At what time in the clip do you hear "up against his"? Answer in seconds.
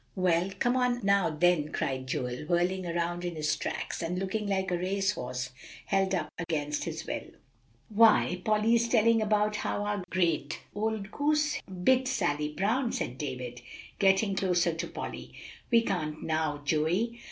6.15-7.05